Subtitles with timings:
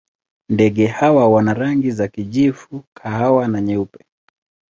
[0.49, 4.05] Ndege hawa wana rangi za kijivu, kahawa na nyeupe.